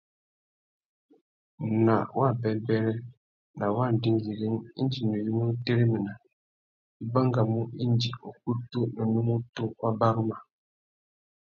[1.85, 2.95] Nà wabêbêrê,
[3.59, 6.13] nà wa ndingüîring, indi nuyumú nu téréména,
[7.01, 10.37] i bangamú indi ukutu na unúmútú wá baruma.